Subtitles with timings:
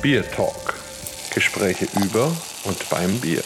[0.00, 0.74] Bier Talk.
[1.34, 2.26] Gespräche über
[2.64, 3.42] und beim Bier.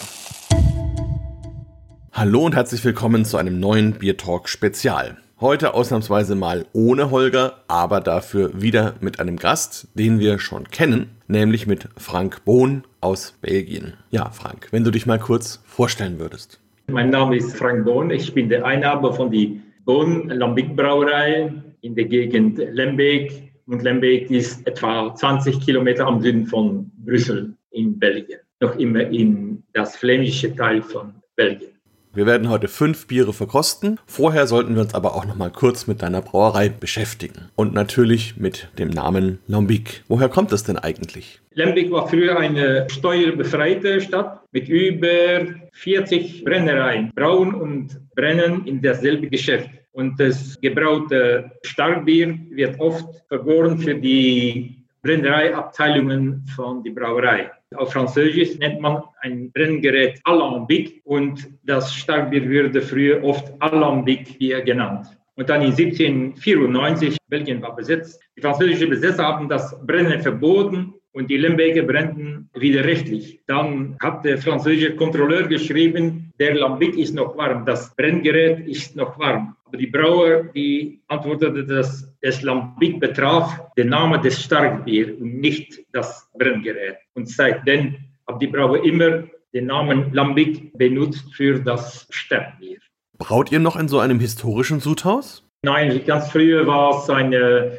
[2.12, 5.16] Hallo und herzlich willkommen zu einem neuen Bier Talk Spezial.
[5.40, 11.16] Heute ausnahmsweise mal ohne Holger, aber dafür wieder mit einem Gast, den wir schon kennen,
[11.26, 13.94] nämlich mit Frank Bohn aus Belgien.
[14.10, 16.60] Ja, Frank, wenn du dich mal kurz vorstellen würdest.
[16.88, 18.10] Mein Name ist Frank Bohn.
[18.10, 21.50] Ich bin der Einhaber von die Bohn Lambic Brauerei
[21.80, 23.51] in der Gegend Lembeek.
[23.66, 28.40] Und Lembeek ist etwa 20 Kilometer am Süden von Brüssel in Belgien.
[28.60, 31.72] Noch immer in das flämische Teil von Belgien.
[32.14, 33.98] Wir werden heute fünf Biere verkosten.
[34.04, 37.48] Vorher sollten wir uns aber auch noch mal kurz mit deiner Brauerei beschäftigen.
[37.56, 40.04] Und natürlich mit dem Namen Lambic.
[40.08, 41.40] Woher kommt es denn eigentlich?
[41.54, 47.12] Lembeek war früher eine steuerbefreite Stadt mit über 40 Brennereien.
[47.14, 49.70] Brauen und Brennen in dasselbe Geschäft.
[49.92, 57.50] Und das gebraute Starkbier wird oft vergoren für die Brennereiabteilungen von der Brauerei.
[57.74, 64.62] Auf Französisch nennt man ein Brenngerät Alambic und das Starkbier wurde früher oft Alambic Bier
[64.62, 65.06] genannt.
[65.34, 71.30] Und dann in 1794, Belgien war besetzt, die französischen Besetzer haben das Brennen verboten und
[71.30, 73.40] die Lembeker brennten widerrechtlich.
[73.46, 79.18] Dann hat der französische Kontrolleur geschrieben, der Lambic ist noch warm, das Brenngerät ist noch
[79.18, 79.54] warm.
[79.64, 85.80] Aber die Brauer, die antwortete, dass es Lambic betraf, der Name des Starkbier und nicht
[85.92, 86.96] das Brenngerät.
[87.14, 92.78] Und seitdem hat die Brauer immer den Namen Lambic benutzt für das Starkbier.
[93.18, 95.41] Braut ihr noch in so einem historischen Sudhaus?
[95.64, 97.32] Nein, ganz früher war es ein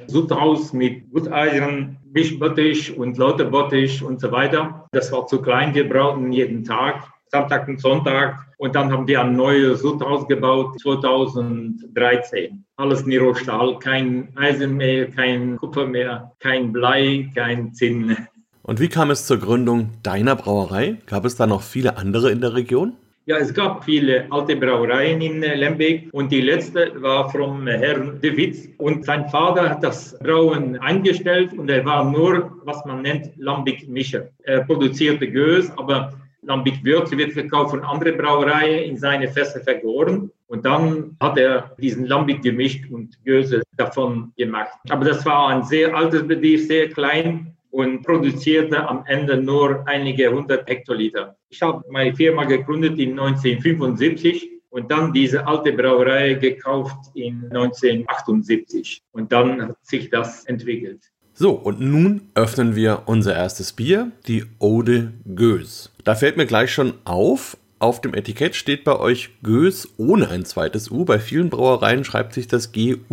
[0.08, 4.88] Sudhaus mit Gutteisen, Mischbottich und Lauterbottich und so weiter.
[4.94, 8.38] Das war zu klein, wir brauchten jeden Tag, Samstag und Sonntag.
[8.58, 12.64] Und dann haben die ein neues Sudhaus gebaut, 2013.
[12.78, 18.16] Alles Niro-Stahl, kein Eisen mehr, kein Kupfer mehr, kein Blei, kein Zinn.
[18.62, 21.00] Und wie kam es zur Gründung deiner Brauerei?
[21.06, 22.94] Gab es da noch viele andere in der Region?
[23.26, 28.36] Ja, es gab viele alte Brauereien in Lembeek und die letzte war vom Herrn De
[28.36, 33.32] Witz und sein Vater hat das Brauen eingestellt und er war nur, was man nennt,
[33.38, 34.28] Lambic-Mischer.
[34.44, 40.66] Er produzierte Gös, aber Lambic-Würze wird verkauft von anderen Brauereien in seine Fässer vergoren und
[40.66, 44.74] dann hat er diesen Lambic gemischt und Göse davon gemacht.
[44.90, 50.32] Aber das war ein sehr altes Betrieb, sehr klein und produzierte am Ende nur einige
[50.32, 51.36] hundert Hektoliter.
[51.50, 59.02] Ich habe meine Firma gegründet in 1975 und dann diese alte Brauerei gekauft in 1978
[59.12, 61.02] und dann hat sich das entwickelt.
[61.34, 65.92] So, und nun öffnen wir unser erstes Bier, die Ode Gös.
[66.04, 70.46] Da fällt mir gleich schon auf, auf dem Etikett steht bei euch Gös ohne ein
[70.46, 71.06] zweites U.
[71.06, 73.04] Bei vielen Brauereien schreibt sich das G-U-E-U-Z-E.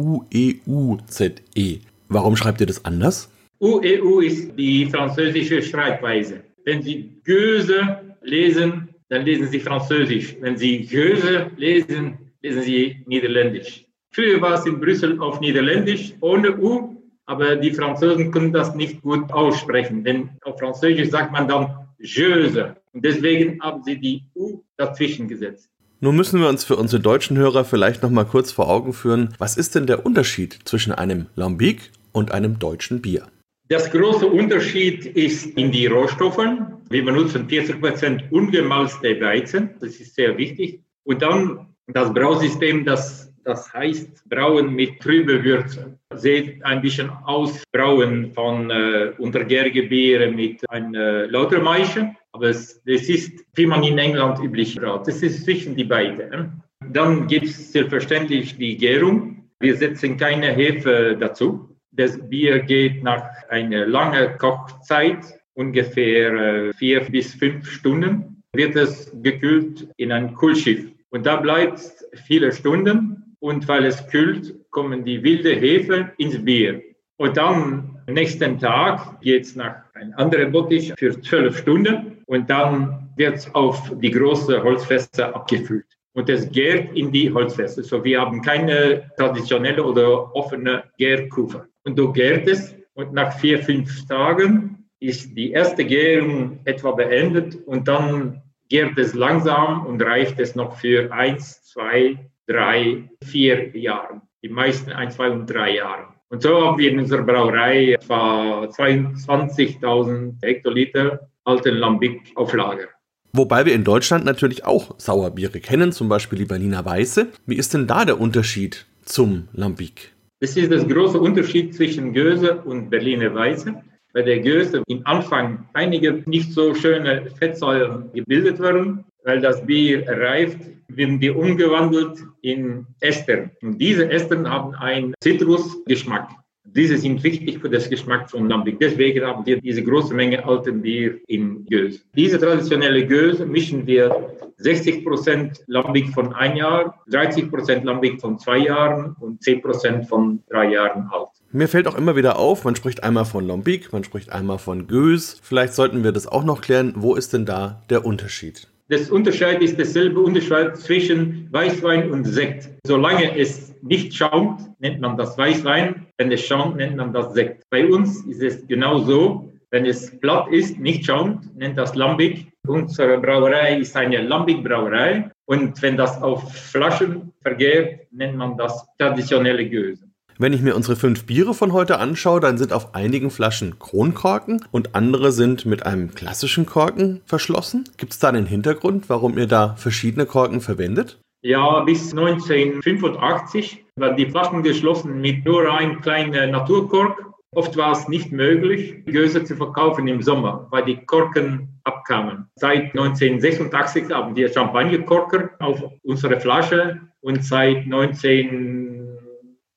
[1.57, 1.81] -E.
[2.09, 3.31] Warum schreibt ihr das anders?
[3.63, 6.41] UEU ist die französische Schreibweise.
[6.65, 10.35] Wenn Sie Göse lesen, dann lesen Sie Französisch.
[10.41, 13.85] Wenn Sie Göse lesen, lesen Sie Niederländisch.
[14.13, 19.03] Früher war es in Brüssel auf Niederländisch ohne U, aber die Franzosen können das nicht
[19.03, 22.77] gut aussprechen, denn auf Französisch sagt man dann Göse.
[22.95, 25.69] Und deswegen haben sie die U dazwischen gesetzt.
[26.01, 29.35] Nun müssen wir uns für unsere deutschen Hörer vielleicht noch mal kurz vor Augen führen,
[29.37, 33.27] was ist denn der Unterschied zwischen einem Lambic und einem deutschen Bier?
[33.71, 36.83] Das große Unterschied ist in die Rohstoffen.
[36.89, 39.71] Wir benutzen 40 Prozent ungemalzte Weizen.
[39.79, 40.81] Das ist sehr wichtig.
[41.05, 45.97] Und dann das Brausystem, das, das heißt Brauen mit trübe Würze.
[46.17, 52.13] Sieht ein bisschen aus, Brauen von äh, untergärige Biere mit einer Lautermaische.
[52.33, 55.07] Aber es, das ist, wie man in England üblich braut.
[55.07, 56.61] Das ist zwischen die beiden.
[56.91, 59.49] Dann gibt es selbstverständlich die Gärung.
[59.61, 61.70] Wir setzen keine Hefe dazu.
[61.93, 65.25] Das Bier geht nach einer langen Kochzeit,
[65.55, 70.87] ungefähr äh, vier bis fünf Stunden, wird es gekühlt in ein Kühlschiff.
[71.11, 73.37] Und da bleibt es viele Stunden.
[73.41, 76.83] Und weil es kühlt, kommen die wilde Hefe ins Bier.
[77.17, 82.19] Und dann nächsten Tag geht es nach einem anderen Bottich für zwölf Stunden.
[82.27, 87.83] Und dann wird es auf die großen Holzfässer abgefüllt und es gärt in die Holzfässer.
[87.83, 91.69] So, wir haben keine traditionelle oder offene Gärkufe.
[91.91, 97.57] Und so gärt es und nach vier, fünf Tagen ist die erste Gärung etwa beendet
[97.67, 102.17] und dann gärt es langsam und reicht es noch für eins, zwei,
[102.47, 104.23] drei, vier Jahre.
[104.45, 106.05] Die meisten ein, zwei und drei Jahre.
[106.29, 112.87] Und so haben wir in unserer Brauerei etwa 22.000 Hektoliter alten Lambic auf Lager.
[113.33, 117.33] Wobei wir in Deutschland natürlich auch Sauerbiere kennen, zum Beispiel die Berliner Weiße.
[117.47, 120.13] Wie ist denn da der Unterschied zum Lambic?
[120.41, 123.75] Das ist das große Unterschied zwischen Göse und Berliner Weiße.
[124.13, 129.05] bei der Göse im Anfang einige nicht so schöne Fettsäuren gebildet werden.
[129.23, 130.59] Weil das Bier reift,
[130.89, 133.51] werden die umgewandelt in Estern.
[133.61, 136.31] Und diese Estern haben einen Zitrusgeschmack.
[136.65, 138.79] Diese sind wichtig für das Geschmack von Lambic.
[138.79, 142.05] Deswegen haben wir diese große Menge alten Bier in Gös.
[142.15, 148.39] Diese traditionelle Gös mischen wir 60 Prozent Lambic von ein Jahr, 30 Prozent Lambic von
[148.39, 151.29] zwei Jahren und 10 Prozent von drei Jahren alt.
[151.51, 154.87] Mir fällt auch immer wieder auf, man spricht einmal von Lambic, man spricht einmal von
[154.87, 155.41] Gös.
[155.43, 156.93] Vielleicht sollten wir das auch noch klären.
[156.97, 158.69] Wo ist denn da der Unterschied?
[158.89, 162.69] Das Unterschied ist dasselbe Unterschied zwischen Weißwein und Sekt.
[162.85, 166.07] Solange es nicht schaumt, nennt man das Weißwein.
[166.19, 167.65] Wenn es schaumt, nennt man das Sekt.
[167.71, 169.53] Bei uns ist es genau so.
[169.71, 172.49] Wenn es platt ist, nicht schaumt, nennt das Lambic.
[172.67, 175.31] Unsere Brauerei ist eine Lambic-Brauerei.
[175.47, 180.11] Und wenn das auf Flaschen vergärt, nennt man das traditionelle Göse.
[180.39, 184.65] Wenn ich mir unsere fünf Biere von heute anschaue, dann sind auf einigen Flaschen Kronkorken
[184.71, 187.85] und andere sind mit einem klassischen Korken verschlossen.
[187.99, 191.21] Gibt es da einen Hintergrund, warum ihr da verschiedene Korken verwendet?
[191.43, 197.25] Ja, bis 1985 waren die Flaschen geschlossen mit nur einem kleinen Naturkork.
[197.53, 202.47] Oft war es nicht möglich, Göse zu verkaufen im Sommer, weil die Korken abkamen.
[202.57, 209.19] Seit 1986 haben wir Champagnerkorker auf unsere Flasche und seit 19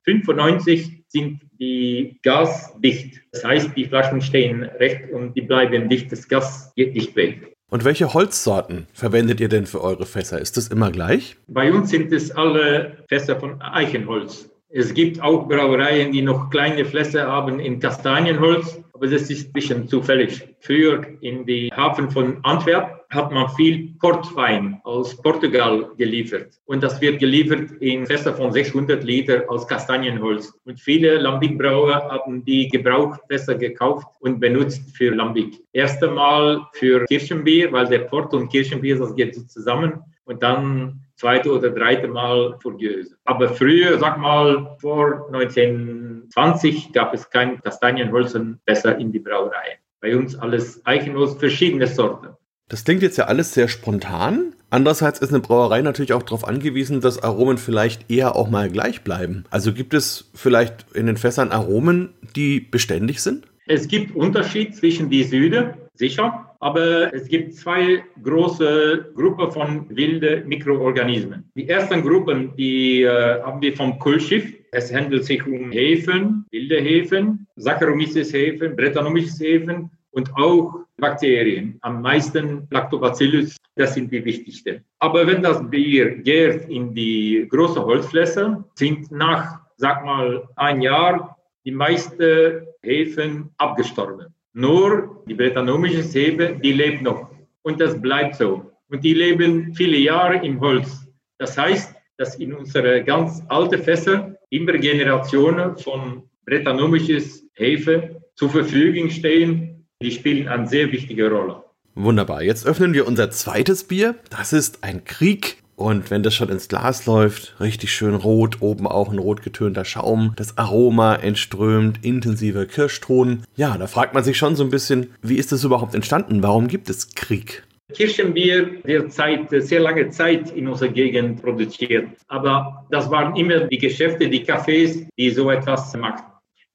[0.04, 3.22] 95 sind die gasdicht.
[3.32, 6.12] Das heißt, die Flaschen stehen recht und die bleiben dicht.
[6.12, 7.53] Das Gas geht nicht weg.
[7.70, 10.40] Und welche Holzsorten verwendet ihr denn für eure Fässer?
[10.40, 11.38] Ist das immer gleich?
[11.48, 14.50] Bei uns sind es alle Fässer von Eichenholz.
[14.70, 19.54] Es gibt auch Brauereien, die noch kleine Fläche haben in Kastanienholz, aber das ist ein
[19.54, 20.48] bisschen zufällig.
[20.62, 26.60] Früher in die Hafen von Antwerp hat man viel Portwein aus Portugal geliefert.
[26.66, 30.54] Und das wird geliefert in Fässer von 600 Liter aus Kastanienholz.
[30.66, 35.60] Und viele Lambic-Brauer haben die Gebrauchfässer gekauft und benutzt für Lambic.
[35.74, 40.02] Erst einmal für Kirchenbier, weil der Port und Kirchenbier, das geht zusammen.
[40.26, 43.16] Und dann zweite oder dritte Mal für Göse.
[43.26, 49.80] Aber früher, sag mal, vor 1920 gab es kein Kastanienholzen besser in die Brauerei.
[50.02, 52.36] Bei uns alles Eichenholz, verschiedene Sorten.
[52.70, 54.54] Das klingt jetzt ja alles sehr spontan.
[54.70, 59.02] Andererseits ist eine Brauerei natürlich auch darauf angewiesen, dass Aromen vielleicht eher auch mal gleich
[59.04, 59.44] bleiben.
[59.52, 63.46] Also gibt es vielleicht in den Fässern Aromen, die beständig sind?
[63.68, 70.48] Es gibt Unterschied zwischen die Süde, sicher, aber es gibt zwei große Gruppen von wilden
[70.48, 71.50] Mikroorganismen.
[71.56, 74.54] Die ersten Gruppen, die äh, haben wir vom Kulschiff.
[74.72, 81.78] Es handelt sich um Hefen, wilde Hefen, Saccharomyces Hefen, Brettanomyces Hefen und auch Bakterien.
[81.82, 84.84] Am meisten Lactobacillus, das sind die wichtigsten.
[85.00, 91.38] Aber wenn das Bier gärt in die große Holzfläche, sind nach, sag mal, ein Jahr
[91.66, 94.28] die meisten Hefen abgestorben.
[94.54, 97.30] Nur die bretanomischste Hefe, die lebt noch.
[97.64, 98.72] Und das bleibt so.
[98.90, 101.08] Und die leben viele Jahre im Holz.
[101.40, 109.10] Das heißt, dass in unsere ganz alte Fässer immer Generationen von bretanomisches Hefe zur Verfügung
[109.10, 109.73] stehen,
[110.04, 111.64] die spielen eine sehr wichtige Rolle.
[111.96, 112.42] Wunderbar.
[112.42, 114.16] Jetzt öffnen wir unser zweites Bier.
[114.30, 115.58] Das ist ein Krieg.
[115.76, 119.86] Und wenn das schon ins Glas läuft, richtig schön rot, oben auch ein rot getönter
[119.86, 123.44] Schaum, das Aroma entströmt, intensiver Kirschton.
[123.56, 126.44] Ja, da fragt man sich schon so ein bisschen, wie ist das überhaupt entstanden?
[126.44, 127.64] Warum gibt es Krieg?
[127.94, 132.08] Kirchenbier wird seit sehr langer Zeit in unserer Gegend produziert.
[132.28, 136.33] Aber das waren immer die Geschäfte, die Cafés, die so etwas machten.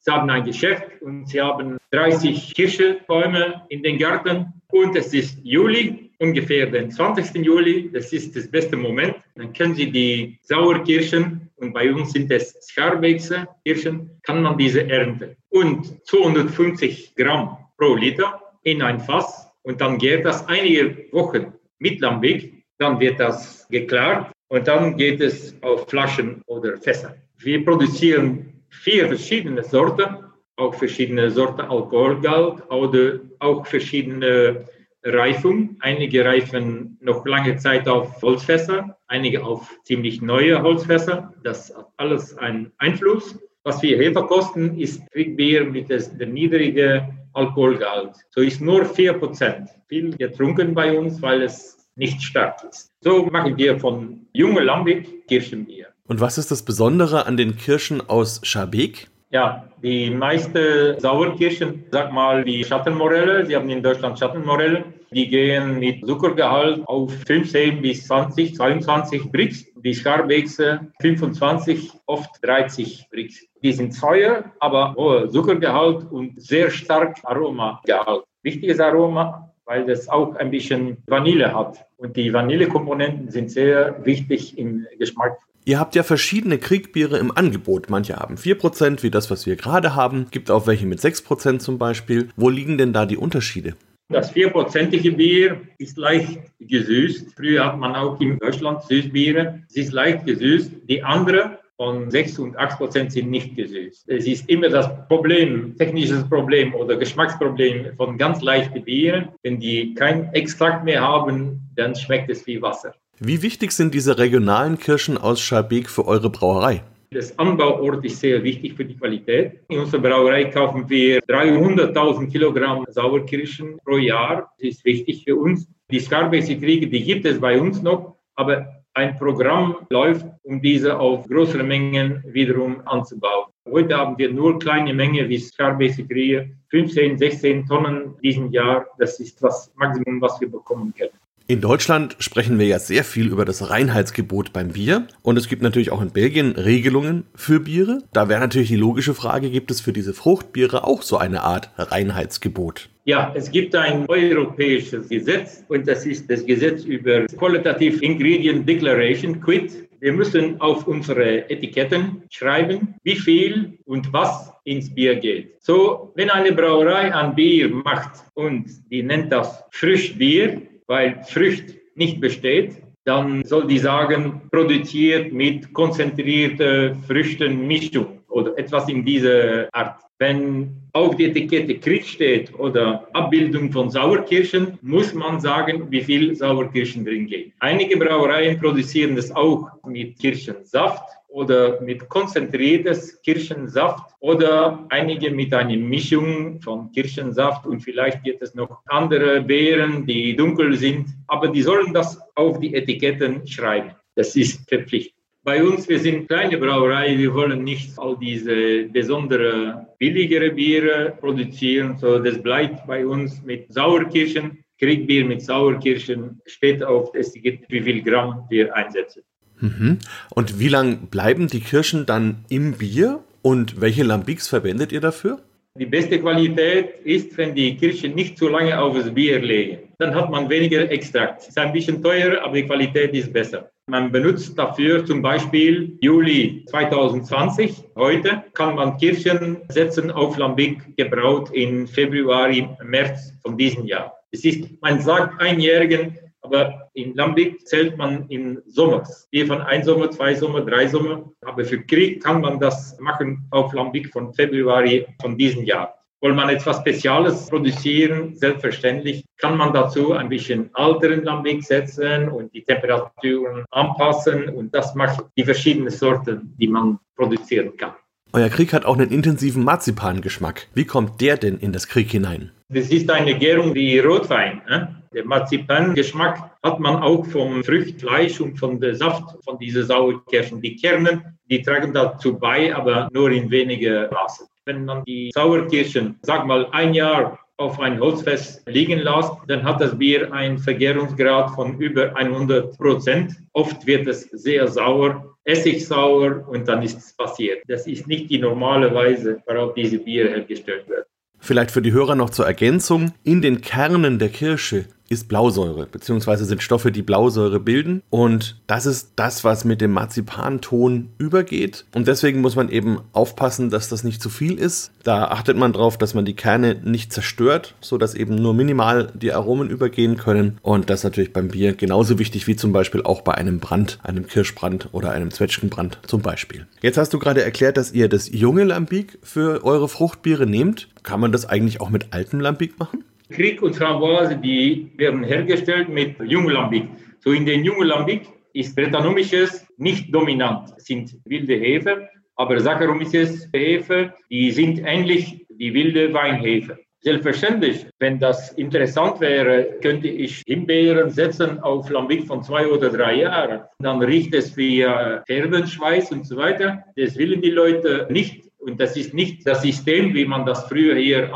[0.09, 5.39] Sie haben ein Geschäft und sie haben 30 Kirschbäume in den Garten und es ist
[5.45, 7.45] Juli, ungefähr den 20.
[7.45, 9.17] Juli, das ist das beste Moment.
[9.35, 14.89] Dann können Sie die Sauerkirschen und bei uns sind es Scharbeckse Kirschen, kann man diese
[14.89, 15.37] ernten.
[15.51, 22.01] Und 250 Gramm pro Liter in ein Fass und dann geht das einige Wochen mit
[22.01, 27.15] Lambic, dann wird das geklärt und dann geht es auf Flaschen oder Fässer.
[27.37, 30.25] Wir produzieren vier verschiedene Sorten,
[30.57, 34.65] auch verschiedene Sorten Alkoholgehalt oder auch verschiedene
[35.05, 35.77] Reifung.
[35.81, 41.33] Einige reifen noch lange Zeit auf Holzfässer, einige auf ziemlich neue Holzfässer.
[41.45, 43.39] Das hat alles einen Einfluss.
[43.65, 48.17] Was wir hier verkosten, ist Bier mit dem niedrigen Alkoholgehalt.
[48.31, 52.91] So ist nur 4% viel getrunken bei uns, weil es nicht stark ist.
[53.01, 55.89] So machen wir von junge Lambic Kirchenbier.
[56.09, 59.09] Und was ist das Besondere an den Kirschen aus Schabeck?
[59.31, 65.79] Ja, die meisten Sauerkirschen, sag mal die Schattenmorelle, sie haben in Deutschland Schattenmorelle, die gehen
[65.79, 69.67] mit Zuckergehalt auf 15 bis 20, 22 Brix.
[69.85, 73.45] die Scharbexe 25, oft 30 Brix.
[73.63, 78.25] Die sind teuer, aber hoher Zuckergehalt und sehr stark Aromagehalt.
[78.43, 81.85] Wichtiges Aroma, weil das auch ein bisschen Vanille hat.
[81.99, 85.37] Und die Vanillekomponenten sind sehr wichtig im Geschmack.
[85.69, 87.91] Ihr habt ja verschiedene Kriegbiere im Angebot.
[87.91, 90.29] Manche haben 4%, wie das, was wir gerade haben.
[90.31, 92.31] Gibt auch welche mit 6% zum Beispiel.
[92.37, 93.75] Wo liegen denn da die Unterschiede?
[94.09, 97.35] Das vierprozentige Bier ist leicht gesüßt.
[97.37, 99.63] Früher hat man auch in Deutschland Süßbiere.
[99.69, 100.73] Es ist leicht gesüßt.
[100.89, 104.09] Die andere von 6 und 8 Prozent sind nicht gesüßt.
[104.09, 109.29] Es ist immer das Problem, technisches Problem oder Geschmacksproblem von ganz leichten Bieren.
[109.43, 112.95] Wenn die kein Extrakt mehr haben, dann schmeckt es wie Wasser.
[113.21, 116.85] Wie wichtig sind diese regionalen Kirschen aus Scharbeek für eure Brauerei?
[117.11, 119.59] Das Anbauort ist sehr wichtig für die Qualität.
[119.69, 124.53] In unserer Brauerei kaufen wir 300.000 Kilogramm Sauerkirschen pro Jahr.
[124.59, 125.67] Das ist wichtig für uns.
[125.91, 131.27] Die Scarbeck-Kriege, die gibt es bei uns noch, aber ein Programm läuft, um diese auf
[131.27, 133.47] größere Mengen wiederum anzubauen.
[133.69, 138.87] Heute haben wir nur kleine Mengen wie Scarbeck-Kriege, 15, 16 Tonnen diesen Jahr.
[138.97, 141.19] Das ist das Maximum, was wir bekommen können.
[141.51, 145.63] In Deutschland sprechen wir ja sehr viel über das Reinheitsgebot beim Bier und es gibt
[145.63, 148.03] natürlich auch in Belgien Regelungen für Biere.
[148.13, 151.71] Da wäre natürlich die logische Frage, gibt es für diese Fruchtbiere auch so eine Art
[151.79, 152.91] Reinheitsgebot?
[153.07, 159.41] Ja, es gibt ein europäisches Gesetz und das ist das Gesetz über Qualitative Ingredient Declaration,
[159.41, 159.89] QUIT.
[160.01, 165.55] Wir müssen auf unsere Etiketten schreiben, wie viel und was ins Bier geht.
[165.61, 172.21] So, wenn eine Brauerei ein Bier macht und die nennt das Frischbier, weil Frucht nicht
[172.21, 180.01] besteht, dann soll die sagen, produziert mit konzentrierter Früchtenmischung oder etwas in dieser Art.
[180.19, 186.35] Wenn auf die Etikette Krieg steht oder Abbildung von Sauerkirschen, muss man sagen, wie viel
[186.35, 187.53] Sauerkirschen drin geht.
[187.61, 195.77] Einige Brauereien produzieren das auch mit Kirschensaft oder mit konzentriertes Kirschensaft oder einige mit einer
[195.77, 201.63] Mischung von Kirschensaft und vielleicht gibt es noch andere Beeren, die dunkel sind, aber die
[201.63, 203.93] sollen das auf die Etiketten schreiben.
[204.17, 205.19] Das ist verpflichtend.
[205.45, 211.97] Bei uns, wir sind kleine Brauerei, wir wollen nicht all diese besondere billigere Biere produzieren,
[211.97, 214.65] so das bleibt bei uns mit Sauerkirschen.
[214.79, 219.23] Kriegbier mit Sauerkirschen steht auf das Etikett, wie viel Gramm wir einsetzen.
[219.61, 219.99] Mhm.
[220.31, 225.41] Und wie lange bleiben die Kirschen dann im Bier und welche Lambics verwendet ihr dafür?
[225.79, 229.79] Die beste Qualität ist, wenn die Kirschen nicht zu lange auf das Bier legen.
[229.99, 231.43] Dann hat man weniger Extrakt.
[231.43, 233.71] Es ist ein bisschen teurer, aber die Qualität ist besser.
[233.87, 237.85] Man benutzt dafür zum Beispiel Juli 2020.
[237.95, 242.51] Heute kann man Kirschen setzen auf Lambic gebraut in Februar,
[242.85, 244.13] März von diesem Jahr.
[244.31, 249.29] Es ist, man sagt einjährigen aber in Lambic zählt man in Sommers.
[249.33, 251.31] Hier von ein Sommer, zwei Sommer, drei Sommer.
[251.45, 254.85] Aber für Krieg kann man das machen auf Lambic von Februar
[255.21, 255.95] von diesem Jahr.
[256.21, 262.53] Wollen man etwas Spezielles produzieren, selbstverständlich kann man dazu ein bisschen alteren Lambic setzen und
[262.53, 264.49] die Temperaturen anpassen.
[264.49, 267.93] Und das macht die verschiedenen Sorten, die man produzieren kann.
[268.33, 270.67] Euer Krieg hat auch einen intensiven Marzipangeschmack.
[270.75, 272.51] Wie kommt der denn in das Krieg hinein?
[272.69, 274.61] Das ist eine Gärung wie Rotwein.
[274.69, 274.98] Ne?
[275.15, 280.61] Der Marzipangeschmack hat man auch vom Fruchtfleisch und von der Saft von diesen Sauerkirschen.
[280.61, 284.47] Die Kerne, die tragen dazu bei, aber nur in weniger Maße.
[284.67, 289.81] Wenn man die Sauerkirschen, sag mal, ein Jahr auf ein Holzfest liegen lässt, dann hat
[289.81, 293.35] das Bier einen Vergärungsgrad von über 100 Prozent.
[293.53, 297.63] Oft wird es sehr sauer, essigsauer und dann ist es passiert.
[297.67, 301.07] Das ist nicht die normale Weise, worauf diese Bier hergestellt wird.
[301.41, 303.13] Vielleicht für die Hörer noch zur Ergänzung.
[303.25, 308.03] In den Kernen der Kirsche ist Blausäure, beziehungsweise sind Stoffe, die Blausäure bilden.
[308.11, 311.87] Und das ist das, was mit dem Marzipanton übergeht.
[311.95, 314.93] Und deswegen muss man eben aufpassen, dass das nicht zu viel ist.
[315.05, 319.33] Da achtet man darauf, dass man die Kerne nicht zerstört, sodass eben nur minimal die
[319.33, 320.59] Aromen übergehen können.
[320.63, 323.99] Und das ist natürlich beim Bier genauso wichtig wie zum Beispiel auch bei einem Brand,
[324.03, 326.67] einem Kirschbrand oder einem Zwetschgenbrand zum Beispiel.
[326.83, 330.89] Jetzt hast du gerade erklärt, dass ihr das junge Lambic für eure Fruchtbiere nehmt.
[331.03, 333.05] Kann man das eigentlich auch mit altem Lambic machen?
[333.31, 336.85] Krieg und Framboise, die werden hergestellt mit Junglambic.
[337.21, 344.51] So in den Junglambic ist Brettanomyces nicht dominant, sind wilde Hefe, aber Saccharomyces Hefe, die
[344.51, 346.79] sind ähnlich wie wilde Weinhefe.
[347.01, 353.21] Selbstverständlich, wenn das interessant wäre, könnte ich Himbeeren setzen auf Lambic von zwei oder drei
[353.21, 353.63] Jahren.
[353.79, 356.83] Dann riecht es wie Herbenschweiß und so weiter.
[356.97, 358.49] Das willen die Leute nicht.
[358.59, 361.31] Und das ist nicht das System, wie man das früher hier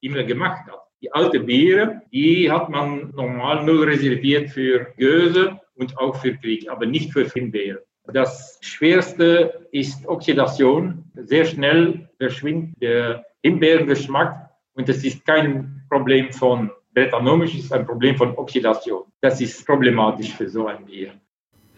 [0.00, 0.83] immer gemacht hat.
[1.04, 6.66] Die alte Biere, die hat man normal nur reserviert für Göse und auch für Krieg,
[6.70, 7.80] aber nicht für Himbeeren.
[8.10, 11.04] Das Schwerste ist Oxidation.
[11.14, 18.16] Sehr schnell verschwindet der Himbeerengeschmack und das ist kein Problem von Bretanomisch, ist ein Problem
[18.16, 19.02] von Oxidation.
[19.20, 21.12] Das ist problematisch für so ein Bier.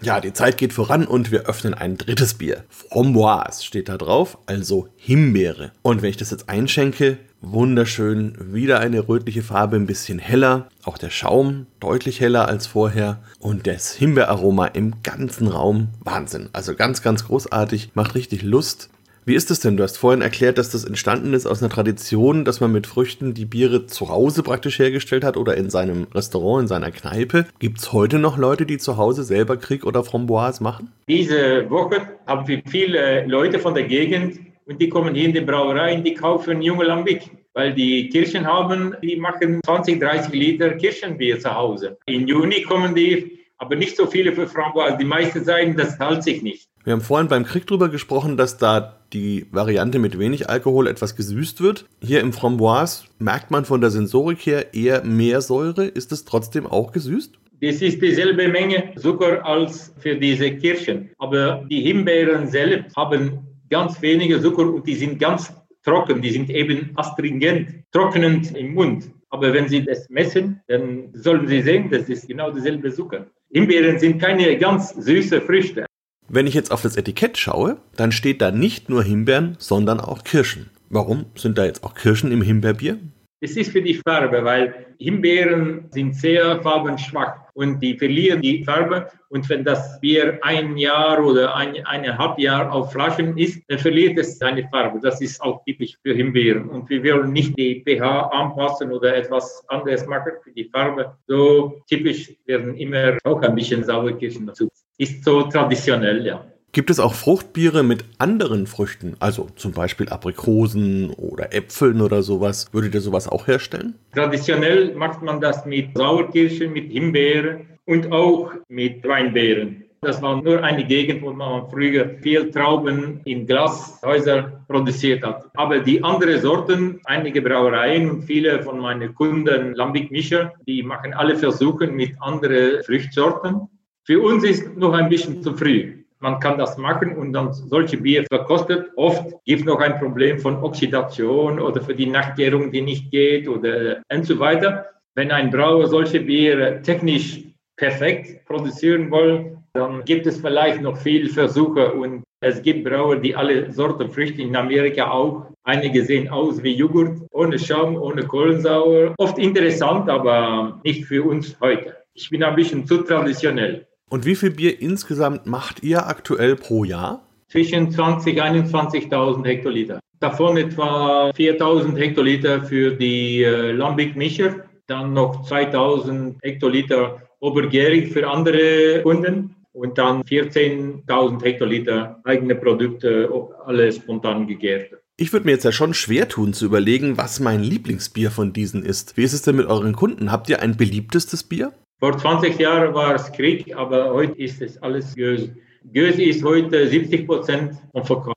[0.03, 2.65] Ja, die Zeit geht voran und wir öffnen ein drittes Bier.
[2.69, 5.73] Framboise steht da drauf, also Himbeere.
[5.83, 10.69] Und wenn ich das jetzt einschenke, wunderschön, wieder eine rötliche Farbe, ein bisschen heller.
[10.85, 13.21] Auch der Schaum deutlich heller als vorher.
[13.39, 16.49] Und das Himbeeraroma im ganzen Raum, Wahnsinn.
[16.53, 18.91] Also ganz, ganz großartig, macht richtig Lust.
[19.29, 19.77] Wie ist es denn?
[19.77, 23.35] Du hast vorhin erklärt, dass das entstanden ist aus einer Tradition, dass man mit Früchten
[23.35, 27.45] die Biere zu Hause praktisch hergestellt hat oder in seinem Restaurant, in seiner Kneipe.
[27.59, 30.93] Gibt es heute noch Leute, die zu Hause selber Krieg oder Framboise machen?
[31.09, 35.41] Diese Woche haben wir viele Leute von der Gegend und die kommen hier in die
[35.41, 40.75] Brauerei und die kaufen junge Lambic weil die Kirchen haben, die machen 20, 30 Liter
[40.75, 41.97] Kirchenbier zu Hause.
[42.05, 44.99] Im Juni kommen die, aber nicht so viele für Framboise.
[44.99, 46.69] Die meisten sagen, das hält sich nicht.
[46.85, 51.17] Wir haben vorhin beim Krieg darüber gesprochen, dass da die Variante mit wenig Alkohol etwas
[51.17, 51.87] gesüßt wird.
[52.03, 55.87] Hier im Framboise merkt man von der Sensorik her eher mehr Säure.
[55.87, 57.39] Ist es trotzdem auch gesüßt?
[57.63, 61.09] Das ist dieselbe Menge Zucker als für diese Kirschen.
[61.17, 66.21] Aber die Himbeeren selbst haben ganz wenige Zucker und die sind ganz trocken.
[66.21, 69.11] Die sind eben astringent, trocknend im Mund.
[69.31, 73.27] Aber wenn Sie das messen, dann sollen Sie sehen, das ist genau dieselbe Zucker.
[73.51, 75.87] Himbeeren sind keine ganz süße Früchte.
[76.29, 80.25] Wenn ich jetzt auf das Etikett schaue, dann steht da nicht nur Himbeeren, sondern auch
[80.25, 80.71] Kirschen.
[80.89, 82.99] Warum sind da jetzt auch Kirschen im Himbeerbier?
[83.41, 89.09] Es ist für die Farbe, weil Himbeeren sind sehr farbenschwach und die verlieren die Farbe.
[89.29, 94.19] Und wenn das Bier ein Jahr oder ein, eineinhalb Jahr auf Flaschen ist, dann verliert
[94.19, 95.01] es seine Farbe.
[95.01, 96.71] Das ist auch typisch für Himbeeren.
[96.71, 101.17] Und wir wollen nicht die pH anpassen oder etwas anderes machen für die Farbe.
[101.27, 106.45] So typisch werden immer auch ein bisschen Sauerkirschen dazu ist so traditionell, ja.
[106.73, 112.67] Gibt es auch Fruchtbiere mit anderen Früchten, also zum Beispiel Aprikosen oder Äpfeln oder sowas?
[112.73, 113.95] Würdet ihr sowas auch herstellen?
[114.13, 119.87] Traditionell macht man das mit Sauerkirschen, mit Himbeeren und auch mit Weinbeeren.
[120.03, 125.47] Das war nur eine Gegend, wo man früher viel Trauben in Glashäusern produziert hat.
[125.55, 131.15] Aber die anderen Sorten, einige Brauereien und viele von meinen Kunden, Lambic Mischer, die machen
[131.15, 133.69] alle Versuche mit anderen Fruchtsorten.
[134.05, 136.05] Für uns ist noch ein bisschen zu früh.
[136.21, 138.91] Man kann das machen und dann solche Bier verkostet.
[138.97, 143.49] Oft gibt es noch ein Problem von Oxidation oder für die Nachtgärung, die nicht geht
[143.49, 144.87] oder und so weiter.
[145.15, 147.43] Wenn ein Brauer solche Biere technisch
[147.77, 153.35] perfekt produzieren will, dann gibt es vielleicht noch viele Versuche und es gibt Brauer, die
[153.35, 155.47] alle Sorten Früchte in Amerika auch.
[155.65, 159.15] Einige sehen aus wie Joghurt, ohne Schaum, ohne Kohlensäure.
[159.19, 161.97] Oft interessant, aber nicht für uns heute.
[162.15, 163.87] Ich bin ein bisschen zu traditionell.
[164.09, 167.27] Und wie viel Bier insgesamt macht ihr aktuell pro Jahr?
[167.49, 170.01] Zwischen 20 und 21.000 Hektoliter.
[170.21, 178.29] Davon etwa 4.000 Hektoliter für die äh, Lambic Mischer, dann noch 2.000 Hektoliter obergärig für
[178.29, 183.29] andere Kunden und dann 14.000 Hektoliter eigene Produkte,
[183.65, 184.93] alle spontan gegärt.
[185.19, 188.83] Ich würde mir jetzt ja schon schwer tun zu überlegen, was mein Lieblingsbier von diesen
[188.83, 189.17] ist.
[189.17, 190.31] Wie ist es denn mit euren Kunden?
[190.31, 191.73] Habt ihr ein beliebtestes Bier?
[191.99, 195.51] Vor 20 Jahren war es Krieg, aber heute ist es alles Gös.
[195.93, 198.35] Gös ist heute 70 Prozent vom Verkauf.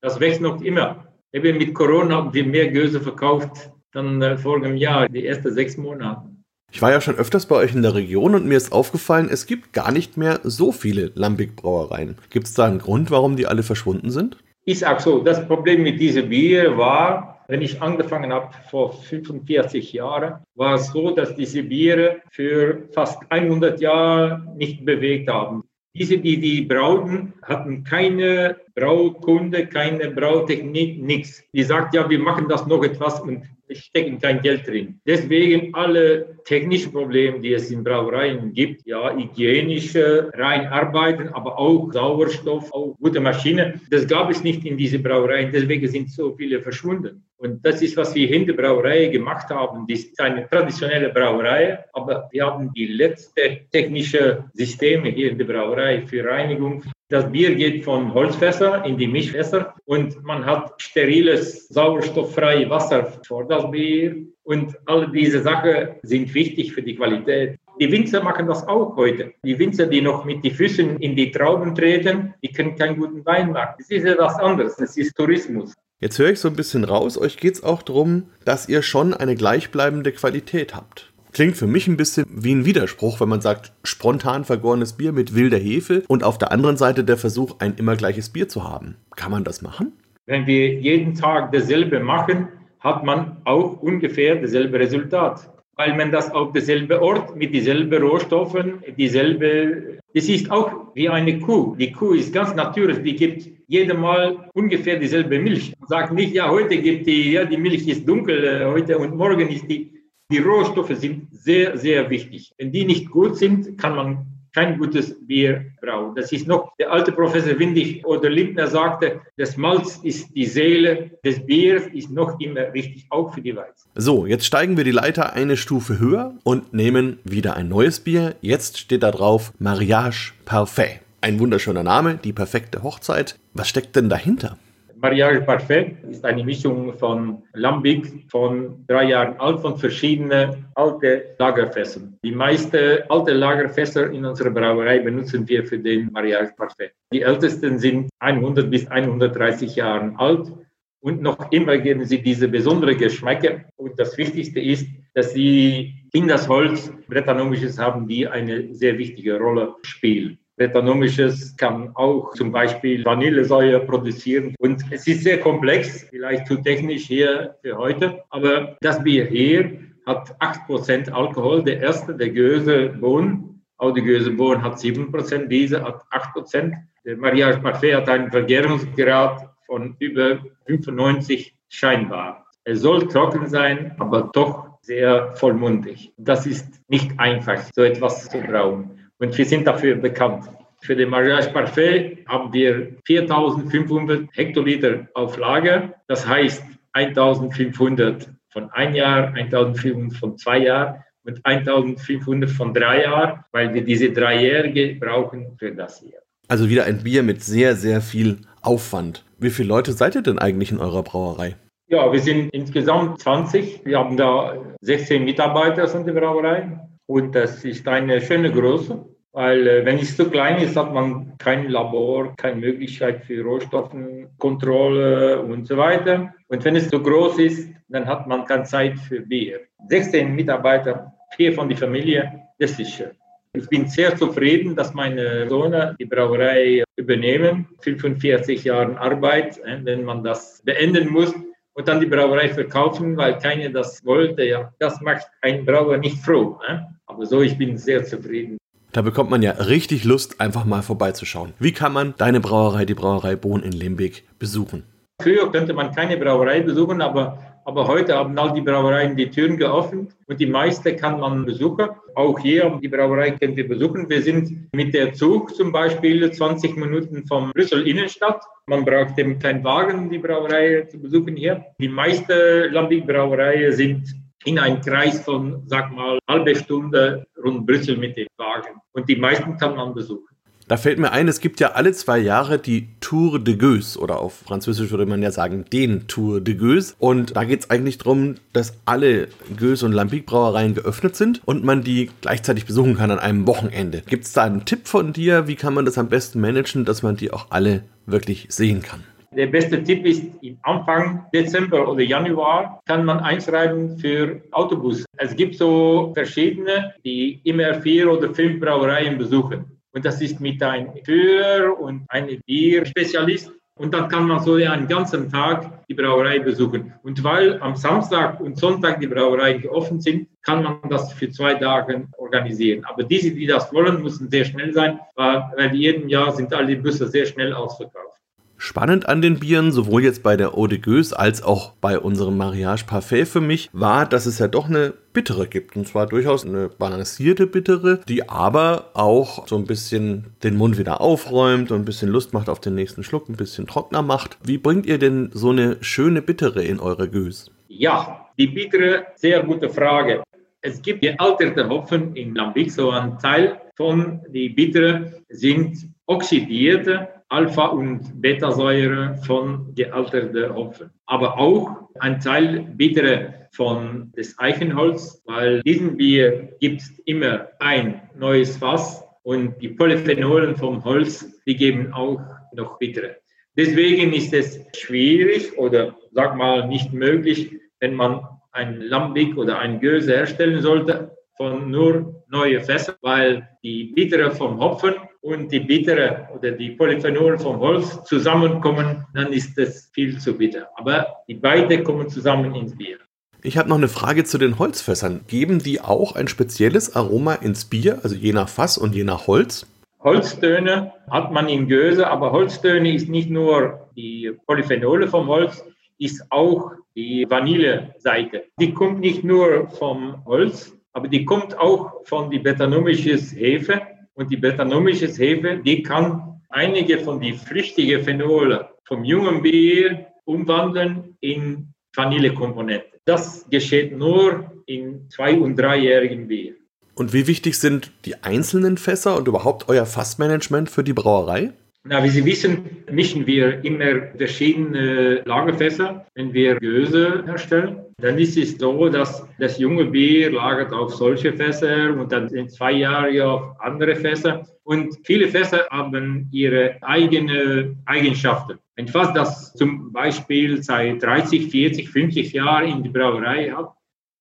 [0.00, 1.06] Das wächst noch immer.
[1.32, 5.76] Eben mit Corona haben wir mehr Göse verkauft dann äh, vorigen Jahr, die ersten sechs
[5.76, 6.22] Monate.
[6.70, 9.44] Ich war ja schon öfters bei euch in der Region und mir ist aufgefallen, es
[9.44, 12.16] gibt gar nicht mehr so viele Lambic-Brauereien.
[12.30, 14.38] Gibt es da einen Grund, warum die alle verschwunden sind?
[14.64, 15.18] Ist auch so.
[15.18, 20.88] Das Problem mit diesem Bier war, wenn ich angefangen habe vor 45 Jahren, war es
[20.88, 25.64] so, dass diese Biere für fast 100 Jahre nicht bewegt haben.
[25.94, 31.44] Diese, die die brauten, hatten keine Braukunde, keine Brautechnik, nichts.
[31.52, 33.42] Die sagt, ja, wir machen das noch etwas und
[33.74, 35.00] stecken kein Geld drin.
[35.06, 42.72] Deswegen alle technischen Probleme, die es in Brauereien gibt, ja, hygienische Reinarbeiten, aber auch Sauerstoff,
[42.72, 45.50] auch gute Maschinen, das gab es nicht in diese Brauereien.
[45.52, 47.24] Deswegen sind so viele verschwunden.
[47.42, 49.84] Und das ist, was wir in der Brauerei gemacht haben.
[49.88, 55.46] Das ist eine traditionelle Brauerei, aber wir haben die letzte technische Systeme hier in der
[55.46, 56.84] Brauerei für Reinigung.
[57.12, 63.46] Das Bier geht von Holzfässer in die Mischfässer und man hat steriles, sauerstofffreies Wasser vor
[63.46, 64.16] das Bier.
[64.44, 67.58] Und all diese Sachen sind wichtig für die Qualität.
[67.78, 69.34] Die Winzer machen das auch heute.
[69.44, 73.26] Die Winzer, die noch mit den Füßen in die Trauben treten, die können keinen guten
[73.26, 73.74] Wein machen.
[73.76, 74.76] Das ist etwas anderes.
[74.76, 75.74] Das ist Tourismus.
[76.00, 79.12] Jetzt höre ich so ein bisschen raus, euch geht es auch darum, dass ihr schon
[79.12, 81.11] eine gleichbleibende Qualität habt.
[81.32, 85.34] Klingt für mich ein bisschen wie ein Widerspruch, wenn man sagt, spontan vergorenes Bier mit
[85.34, 88.96] wilder Hefe und auf der anderen Seite der Versuch, ein immer gleiches Bier zu haben.
[89.16, 89.92] Kann man das machen?
[90.26, 92.48] Wenn wir jeden Tag dasselbe machen,
[92.80, 95.48] hat man auch ungefähr dasselbe Resultat.
[95.76, 101.38] Weil man das auf derselben Ort mit dieselben Rohstoffen, dieselbe, das ist auch wie eine
[101.38, 101.74] Kuh.
[101.76, 105.72] Die Kuh ist ganz natürlich, die gibt jedes Mal ungefähr dieselbe Milch.
[105.80, 109.16] Man sagt nicht, ja, heute gibt die, ja, die Milch ist dunkel, äh, heute und
[109.16, 110.01] morgen ist die,
[110.32, 112.54] die Rohstoffe sind sehr, sehr wichtig.
[112.58, 116.14] Wenn die nicht gut sind, kann man kein gutes Bier brauen.
[116.14, 121.10] Das ist noch, der alte Professor Windig oder Lindner sagte, das Malz ist die Seele
[121.24, 123.88] des Biers, ist noch immer wichtig, auch für die Weizen.
[123.94, 128.34] So, jetzt steigen wir die Leiter eine Stufe höher und nehmen wieder ein neues Bier.
[128.40, 131.00] Jetzt steht da drauf Mariage Parfait.
[131.22, 133.38] Ein wunderschöner Name, die perfekte Hochzeit.
[133.54, 134.58] Was steckt denn dahinter?
[135.02, 142.16] Mariage Parfait ist eine Mischung von Lambic von drei Jahren alt, von verschiedenen alten Lagerfässern.
[142.24, 146.92] Die meisten alte Lagerfässer in unserer Brauerei benutzen wir für den Mariage Parfait.
[147.12, 150.52] Die ältesten sind 100 bis 130 Jahre alt
[151.00, 153.64] und noch immer geben sie diese besonderen Geschmäcke.
[153.74, 159.36] Und das Wichtigste ist, dass sie in das Holz Brettanomisches haben, die eine sehr wichtige
[159.36, 160.38] Rolle spielen.
[160.56, 164.54] Methanomisches kann auch zum Beispiel Vanillesäure produzieren.
[164.58, 168.22] Und es ist sehr komplex, vielleicht zu technisch hier für heute.
[168.30, 171.62] Aber das Bier hier hat 8% Alkohol.
[171.64, 176.72] Der erste, der Göse Bohnen, auch die Göse Bohnen hat 7%, diese hat 8%.
[177.04, 182.46] Der Mariage Parfait hat einen Vergärungsgrad von über 95 scheinbar.
[182.64, 186.12] Er soll trocken sein, aber doch sehr vollmundig.
[186.16, 189.01] Das ist nicht einfach, so etwas zu brauen.
[189.22, 190.50] Und wir sind dafür bekannt.
[190.80, 195.94] Für den Mariage Parfait haben wir 4500 Hektoliter auf Lager.
[196.08, 203.44] Das heißt 1500 von ein Jahr, 1500 von zwei Jahren und 1500 von drei Jahren,
[203.52, 206.18] weil wir diese dreijährige brauchen für das hier.
[206.48, 209.24] Also wieder ein Bier mit sehr, sehr viel Aufwand.
[209.38, 211.54] Wie viele Leute seid ihr denn eigentlich in eurer Brauerei?
[211.86, 213.82] Ja, wir sind insgesamt 20.
[213.84, 219.11] Wir haben da 16 Mitarbeiter in der Brauerei und das ist eine schöne Größe.
[219.32, 225.40] Weil äh, wenn es zu klein ist, hat man kein Labor, keine Möglichkeit für Rohstoffenkontrolle
[225.40, 226.34] und so weiter.
[226.48, 229.60] Und wenn es zu groß ist, dann hat man keine Zeit für Bier.
[229.88, 233.12] 16 Mitarbeiter, vier von der Familie, das ist schön.
[233.54, 237.68] Ich bin sehr zufrieden, dass meine Söhne die Brauerei übernehmen.
[237.80, 241.34] 45 Jahre Arbeit, äh, wenn man das beenden muss
[241.74, 244.44] und dann die Brauerei verkaufen, weil keiner das wollte.
[244.44, 246.58] Ja, das macht einen Brauer nicht froh.
[246.68, 246.78] Äh.
[247.06, 248.58] Aber so, ich bin sehr zufrieden.
[248.92, 251.54] Da bekommt man ja richtig Lust, einfach mal vorbeizuschauen.
[251.58, 254.82] Wie kann man deine Brauerei, die Brauerei Bohn in Limbeck, besuchen?
[255.22, 259.56] Früher könnte man keine Brauerei besuchen, aber, aber heute haben all die Brauereien die Türen
[259.56, 261.88] geöffnet und die meiste kann man besuchen.
[262.14, 264.10] Auch hier die Brauerei könnt ihr besuchen.
[264.10, 268.42] Wir sind mit der Zug zum Beispiel 20 Minuten vom Brüssel Innenstadt.
[268.66, 271.64] Man braucht eben keinen Wagen, die Brauerei zu besuchen hier.
[271.78, 278.16] Die meisten Lambic-Brauereien sind in einem Kreis von, sag mal, halbe Stunde rund Brüssel mit
[278.16, 278.80] dem Wagen.
[278.92, 280.26] Und die meisten kann man besuchen.
[280.68, 284.20] Da fällt mir ein, es gibt ja alle zwei Jahre die Tour de Gueuse oder
[284.20, 286.94] auf Französisch würde man ja sagen den Tour de Gueuse.
[286.98, 289.28] Und da geht es eigentlich darum, dass alle
[289.58, 294.02] Gueuse und Lambic Brauereien geöffnet sind und man die gleichzeitig besuchen kann an einem Wochenende.
[294.06, 295.46] Gibt es da einen Tipp von dir?
[295.46, 299.02] Wie kann man das am besten managen, dass man die auch alle wirklich sehen kann?
[299.34, 305.06] Der beste Tipp ist, im Anfang Dezember oder Januar kann man einschreiben für Autobus.
[305.16, 309.64] Es gibt so verschiedene, die immer vier oder fünf Brauereien besuchen.
[309.92, 313.50] Und das ist mit einem Führer und einem Bierspezialist.
[313.76, 316.92] Und dann kann man so einen ganzen Tag die Brauerei besuchen.
[317.02, 321.54] Und weil am Samstag und Sonntag die Brauereien geöffnet sind, kann man das für zwei
[321.54, 322.84] Tage organisieren.
[322.84, 326.76] Aber diese, die das wollen, müssen sehr schnell sein, weil, weil jeden Jahr sind alle
[326.76, 328.21] Busse sehr schnell ausverkauft.
[328.64, 332.36] Spannend an den Bieren, sowohl jetzt bei der Eau de Gueuse als auch bei unserem
[332.36, 335.74] Mariage Parfait für mich, war, dass es ja doch eine bittere gibt.
[335.74, 341.00] Und zwar durchaus eine balancierte bittere, die aber auch so ein bisschen den Mund wieder
[341.00, 344.38] aufräumt und ein bisschen Lust macht auf den nächsten Schluck, ein bisschen trockener macht.
[344.44, 347.50] Wie bringt ihr denn so eine schöne bittere in eure Gueuse?
[347.66, 350.22] Ja, die bittere, sehr gute Frage.
[350.60, 357.68] Es gibt gealterte Hopfen in Lambic, so ein Teil von die bittere sind oxidierte Alpha-
[357.68, 360.90] und Betasäure von gealterten Hopfen.
[361.06, 368.02] Aber auch ein Teil bittere von des Eichenholz, weil diesen Bier gibt es immer ein
[368.18, 372.20] neues Fass und die Polyphenolen vom Holz, die geben auch
[372.54, 373.16] noch bittere.
[373.56, 379.80] Deswegen ist es schwierig oder sag mal nicht möglich, wenn man ein Lambic oder ein
[379.80, 386.28] Göse herstellen sollte, von nur neue Fässer, weil die Bittere vom Hopfen und die Bittere
[386.34, 390.68] oder die Polyphenole vom Holz zusammenkommen, dann ist es viel zu bitter.
[390.76, 392.98] Aber die beiden kommen zusammen ins Bier.
[393.44, 395.24] Ich habe noch eine Frage zu den Holzfässern.
[395.26, 399.26] Geben die auch ein spezielles Aroma ins Bier, also je nach Fass und je nach
[399.26, 399.66] Holz?
[400.00, 405.64] Holztöne hat man in Göse, aber Holztöne ist nicht nur die Polyphenole vom Holz,
[405.98, 408.44] ist auch die Vanilleseite.
[408.58, 413.82] Die kommt nicht nur vom Holz, aber die kommt auch von die betanomisches Hefe.
[414.14, 421.16] Und die betanomisches Hefe, die kann einige von die flüchtigen Phenole vom jungen Bier umwandeln
[421.20, 423.00] in Vanillekomponenten.
[423.06, 426.54] Das geschieht nur in zwei- und dreijährigen Bier.
[426.94, 431.52] Und wie wichtig sind die einzelnen Fässer und überhaupt euer Fassmanagement für die Brauerei?
[431.84, 437.86] Na, wie Sie wissen, mischen wir immer verschiedene Lagerfässer, wenn wir Göse herstellen.
[437.98, 442.48] Dann ist es so, dass das junge Bier lagert auf solche Fässer und dann in
[442.48, 444.46] zwei Jahren auf andere Fässer.
[444.62, 448.60] Und viele Fässer haben ihre eigenen Eigenschaften.
[448.76, 453.72] Ein Fass, das zum Beispiel seit 30, 40, 50 Jahren in die Brauerei hat,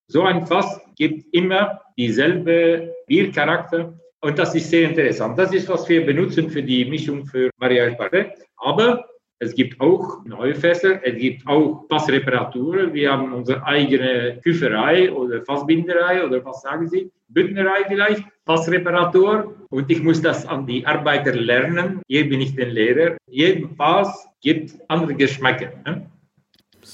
[0.08, 5.38] so ein Fass gibt immer dieselbe Biercharakter und das ist sehr interessant.
[5.38, 8.34] Das ist, was wir benutzen für die Mischung für Mariage Parfait.
[8.58, 9.06] Aber
[9.40, 12.94] es gibt auch neue Fässer, es gibt auch Fassreparaturen.
[12.94, 17.10] Wir haben unsere eigene Küferei oder Fassbinderei oder was sagen Sie?
[17.30, 19.56] Bündnerei vielleicht, Fassreparatur.
[19.70, 22.02] Und ich muss das an die Arbeiter lernen.
[22.08, 23.18] Hier bin ich der Lehrer.
[23.28, 25.72] Jeden Fass gibt andere Geschmäcker.
[25.86, 26.11] Ne?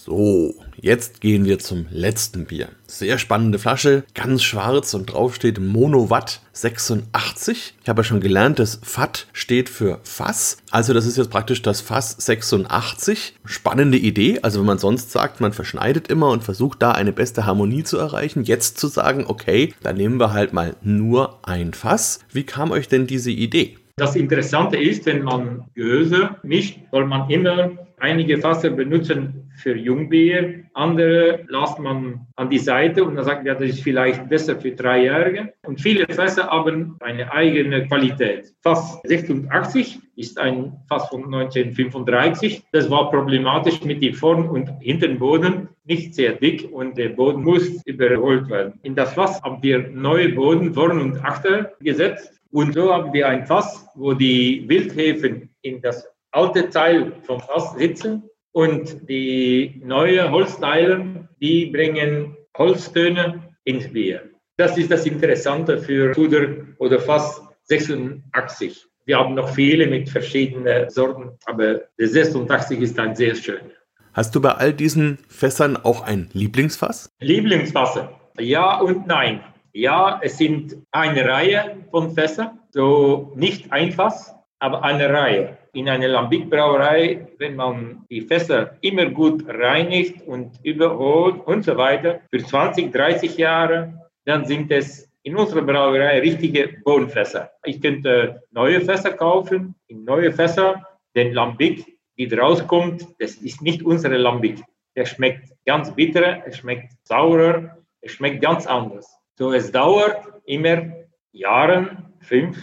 [0.10, 2.70] So, jetzt gehen wir zum letzten Bier.
[2.86, 7.76] Sehr spannende Flasche, ganz schwarz und drauf steht Monowatt 86.
[7.84, 10.60] Ich habe ja schon gelernt, das FAT steht für Fass.
[10.72, 13.36] Also das ist jetzt praktisch das Fass 86.
[13.44, 14.40] Spannende Idee.
[14.44, 17.98] Also wenn man sonst sagt, man verschneidet immer und versucht da eine beste Harmonie zu
[17.98, 22.22] erreichen, jetzt zu sagen, okay, dann nehmen wir halt mal nur ein Fass.
[22.32, 23.76] Wie kam euch denn diese Idee?
[23.98, 30.66] Das Interessante ist, wenn man Gehöse mischt, soll man immer einige Fasser benutzen für Jungbier,
[30.74, 34.56] andere lässt man an die Seite und dann sagt man, ja, das ist vielleicht besser
[34.60, 35.54] für Dreijährige.
[35.66, 38.54] Und viele Fässer haben eine eigene Qualität.
[38.62, 42.64] Fass 86 ist ein Fass von 1935.
[42.72, 47.84] Das war problematisch mit dem Vorn- und Hinterboden, nicht sehr dick und der Boden muss
[47.86, 48.80] überholt werden.
[48.84, 52.40] In das Fass haben wir neue Boden, Vorn- und Achter gesetzt.
[52.52, 57.76] Und so haben wir ein Fass, wo die Wildhefen in das alte Teil vom Fass
[57.76, 58.24] sitzen
[58.58, 64.32] und die neue Holzteile, die bringen Holztöne ins Bier.
[64.58, 68.84] Das ist das Interessante für Puder oder Fass 86.
[69.06, 73.76] Wir haben noch viele mit verschiedenen Sorten, aber der 86 ist ein sehr schöner.
[74.14, 77.12] Hast du bei all diesen Fässern auch ein Lieblingsfass?
[77.20, 78.12] Lieblingsfasser?
[78.40, 79.44] Ja und nein.
[79.74, 85.58] Ja, es sind eine Reihe von Fässern, so nicht ein Fass, aber eine Reihe.
[85.74, 92.22] In einer Lambic-Brauerei, wenn man die Fässer immer gut reinigt und überholt und so weiter,
[92.32, 97.52] für 20, 30 Jahre, dann sind es in unserer Brauerei richtige Bodenfässer.
[97.66, 101.86] Ich könnte neue Fässer kaufen, in neue Fässer, den Lambic,
[102.18, 104.64] die rauskommt, das ist nicht unsere Lambic.
[104.96, 109.16] Der schmeckt ganz bitter, es schmeckt saurer, es schmeckt ganz anders.
[109.36, 110.94] So, es dauert immer
[111.32, 112.58] Jahre, fünf,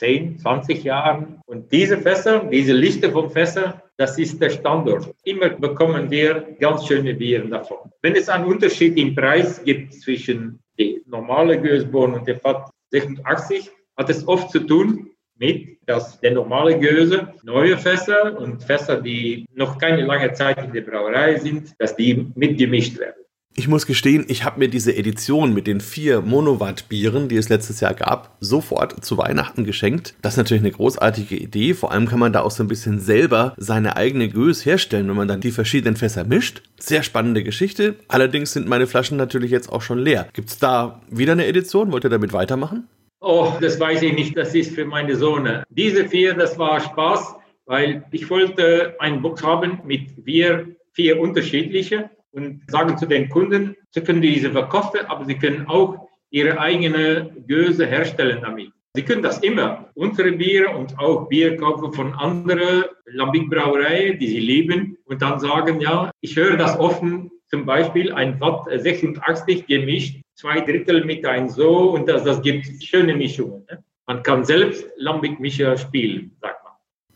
[0.00, 1.40] 10, 20 Jahren.
[1.46, 5.14] Und diese Fässer, diese Liste von Fässern, das ist der Standort.
[5.24, 7.92] Immer bekommen wir ganz schöne Biere davon.
[8.00, 13.70] Wenn es einen Unterschied im Preis gibt zwischen der normalen Gösborn und der FAT 86,
[13.98, 19.44] hat es oft zu tun mit, dass der normale Göse, neue Fässer und Fässer, die
[19.54, 23.22] noch keine lange Zeit in der Brauerei sind, dass die mitgemischt werden.
[23.56, 27.80] Ich muss gestehen, ich habe mir diese Edition mit den vier Monowatt-Bieren, die es letztes
[27.80, 30.14] Jahr gab, sofort zu Weihnachten geschenkt.
[30.22, 31.74] Das ist natürlich eine großartige Idee.
[31.74, 35.16] Vor allem kann man da auch so ein bisschen selber seine eigene Gös herstellen, wenn
[35.16, 36.62] man dann die verschiedenen Fässer mischt.
[36.78, 37.96] Sehr spannende Geschichte.
[38.06, 40.28] Allerdings sind meine Flaschen natürlich jetzt auch schon leer.
[40.32, 41.90] Gibt es da wieder eine Edition?
[41.90, 42.86] Wollt ihr damit weitermachen?
[43.20, 44.38] Oh, das weiß ich nicht.
[44.38, 45.64] Das ist für meine Sohn.
[45.68, 47.34] Diese vier, das war Spaß,
[47.66, 53.76] weil ich wollte einen Box haben mit vier, vier unterschiedliche und sagen zu den Kunden,
[53.90, 58.72] sie können diese verkaufen, aber sie können auch ihre eigene Göse herstellen damit.
[58.94, 59.88] Sie können das immer.
[59.94, 65.80] Unsere Bier und auch Bier kaufen von anderen Lambic-Brauereien, die sie lieben und dann sagen,
[65.80, 71.48] ja, ich höre das offen, zum Beispiel ein Watt 86 gemischt, zwei Drittel mit ein
[71.48, 73.64] so und das, das gibt schöne Mischungen.
[73.70, 73.84] Ne?
[74.06, 76.72] Man kann selbst Lambic-Mischer spielen, sagt man.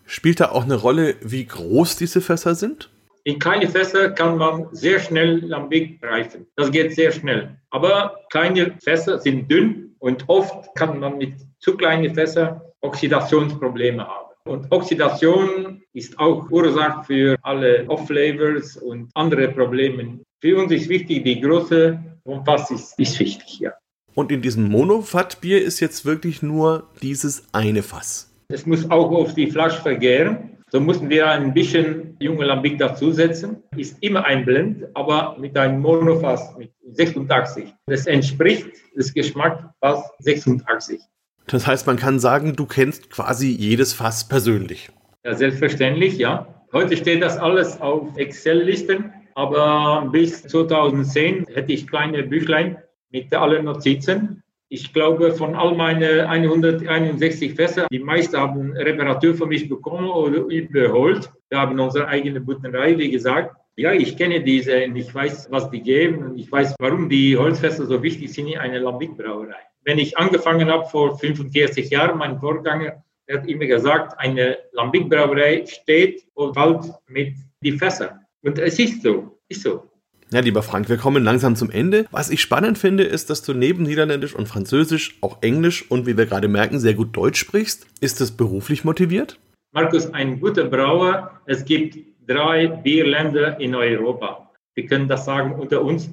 [0.07, 2.91] Spielt da auch eine Rolle, wie groß diese Fässer sind?
[3.27, 6.47] In kleine Fässer kann man sehr schnell Lambic reifen.
[6.57, 7.57] Das geht sehr schnell.
[7.71, 14.35] Aber kleine Fässer sind dünn und oft kann man mit zu kleinen Fässern Oxidationsprobleme haben.
[14.47, 20.21] Und Oxidation ist auch Ursache für alle Off-Flavors und andere Probleme.
[20.43, 23.73] Für uns ist wichtig, die Größe vom Fass ist, ist wichtig, ja.
[24.15, 28.31] Und in diesem Monofat-Bier ist jetzt wirklich nur dieses eine Fass.
[28.49, 30.54] Es muss auch auf die Flasche vergären.
[30.75, 33.63] So mussten wir ein bisschen junge Lambic dazusetzen.
[33.77, 37.73] Ist immer ein Blend, aber mit einem Monofass mit 86.
[37.87, 41.01] Das entspricht das Geschmack fast 86.
[41.47, 44.91] Das heißt, man kann sagen, du kennst quasi jedes Fass persönlich.
[45.25, 46.65] Ja, selbstverständlich, ja.
[46.73, 52.79] Heute steht das alles auf Excel-Listen, aber bis 2010 hätte ich kleine Büchlein
[53.13, 54.43] mit allen Notizen.
[54.69, 60.39] Ich glaube, von all meinen 161 Fässern, die meisten haben Reparatur von mich bekommen oder
[60.47, 61.31] überholt.
[61.51, 63.55] Wir haben unsere eigene Butterei, wie gesagt.
[63.77, 67.37] Ja, ich kenne diese und ich weiß, was die geben und ich weiß, warum die
[67.37, 72.39] Holzfässer so wichtig sind in einer Lambic-Brauerei wenn ich angefangen habe vor 45 Jahren, mein
[72.41, 78.21] Vorgänger hat immer gesagt, eine Lambic-Brauerei steht und fällt mit die Fässer.
[78.43, 79.91] Und es ist so, ist so.
[80.33, 82.07] Ja, lieber Frank, wir kommen langsam zum Ende.
[82.11, 86.17] Was ich spannend finde, ist, dass du neben Niederländisch und Französisch auch Englisch und wie
[86.17, 87.87] wir gerade merken, sehr gut Deutsch sprichst.
[88.01, 89.39] Ist das beruflich motiviert?
[89.73, 94.51] Markus, ein guter Brauer, es gibt drei Bierländer in Europa.
[94.75, 96.11] Wir können das sagen unter uns.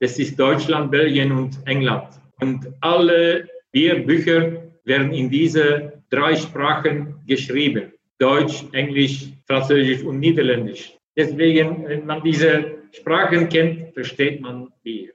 [0.00, 2.08] Das ist Deutschland, Belgien und England.
[2.40, 4.52] Und alle vier Bücher
[4.84, 7.92] werden in diese drei Sprachen geschrieben.
[8.18, 10.96] Deutsch, Englisch, Französisch und Niederländisch.
[11.16, 15.12] Deswegen, wenn man diese Sprachen kennt, versteht man Bier.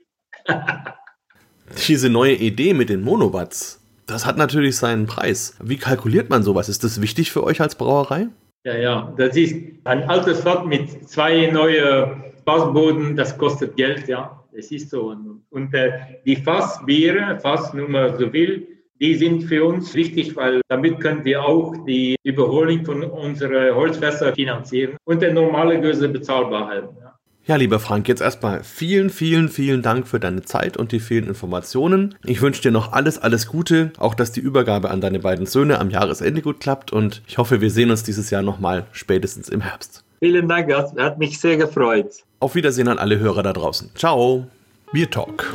[1.88, 5.58] diese neue Idee mit den Monobats, das hat natürlich seinen Preis.
[5.62, 6.70] Wie kalkuliert man sowas?
[6.70, 8.28] Ist das wichtig für euch als Brauerei?
[8.66, 14.40] Ja, ja, das ist ein altes Fahrt mit zwei neuen Fassboden, das kostet Geld, ja
[14.60, 15.16] es ist so.
[15.50, 15.92] Und äh,
[16.26, 18.68] die Fassbiere, Fassnummer so viel,
[19.00, 24.34] die sind für uns wichtig, weil damit können wir auch die Überholung von unseren Holzfässer
[24.34, 26.96] finanzieren und der normale Göse bezahlbar halten.
[27.02, 27.16] Ja.
[27.50, 31.28] Ja, lieber Frank, jetzt erstmal vielen, vielen, vielen Dank für deine Zeit und die vielen
[31.28, 32.14] Informationen.
[32.24, 35.80] Ich wünsche dir noch alles, alles Gute, auch dass die Übergabe an deine beiden Söhne
[35.80, 39.62] am Jahresende gut klappt und ich hoffe, wir sehen uns dieses Jahr nochmal spätestens im
[39.62, 40.04] Herbst.
[40.20, 42.18] Vielen Dank, hat mich sehr gefreut.
[42.40, 43.90] Auf Wiedersehen an alle Hörer da draußen.
[43.96, 44.46] Ciao.
[44.92, 45.52] Bier Talk,